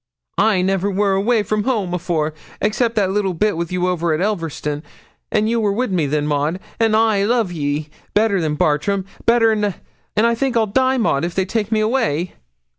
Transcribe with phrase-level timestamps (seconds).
[0.39, 4.15] 'I never wor away from home afore, except that little bit wi' you over there
[4.15, 4.81] at Elverston;
[5.31, 9.49] and you wor wi' me then, Maud; an' I love ye better than Bartram better
[9.53, 9.75] than a';
[10.15, 12.33] an' I think I'll die, Maud, if they take me away.'